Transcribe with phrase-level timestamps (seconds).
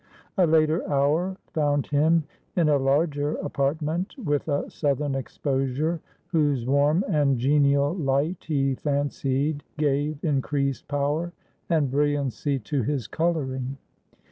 [0.35, 2.23] A later hour found him
[2.55, 9.63] in a larger apartment, with a southern exposure, whose warm and genial light he fancied
[9.77, 11.33] gave increased power
[11.69, 13.77] and brilliancy to his coloring.